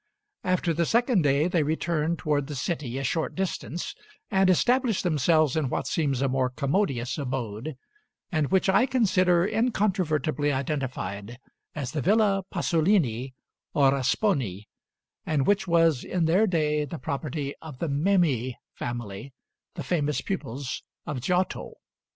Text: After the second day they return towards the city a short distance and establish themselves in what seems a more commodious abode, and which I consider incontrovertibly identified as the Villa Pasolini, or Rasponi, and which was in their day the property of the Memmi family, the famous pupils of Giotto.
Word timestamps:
After 0.43 0.73
the 0.73 0.87
second 0.87 1.21
day 1.21 1.47
they 1.47 1.61
return 1.61 2.17
towards 2.17 2.47
the 2.47 2.55
city 2.55 2.97
a 2.97 3.03
short 3.03 3.35
distance 3.35 3.93
and 4.31 4.49
establish 4.49 5.03
themselves 5.03 5.55
in 5.55 5.69
what 5.69 5.85
seems 5.85 6.23
a 6.23 6.27
more 6.27 6.49
commodious 6.49 7.19
abode, 7.19 7.75
and 8.31 8.49
which 8.49 8.67
I 8.67 8.87
consider 8.87 9.45
incontrovertibly 9.45 10.51
identified 10.51 11.37
as 11.75 11.91
the 11.91 12.01
Villa 12.01 12.43
Pasolini, 12.51 13.35
or 13.75 13.91
Rasponi, 13.91 14.65
and 15.23 15.45
which 15.45 15.67
was 15.67 16.03
in 16.03 16.25
their 16.25 16.47
day 16.47 16.83
the 16.83 16.97
property 16.97 17.53
of 17.61 17.77
the 17.77 17.87
Memmi 17.87 18.55
family, 18.73 19.33
the 19.75 19.83
famous 19.83 20.19
pupils 20.21 20.81
of 21.05 21.21
Giotto. 21.21 21.73